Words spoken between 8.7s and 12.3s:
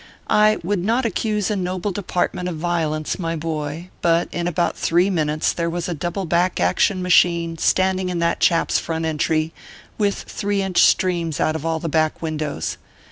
s front entry, with three inch streams out of all the back